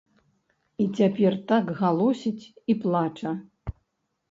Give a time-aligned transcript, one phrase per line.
[0.83, 3.37] І цяпер так галосіць і плача.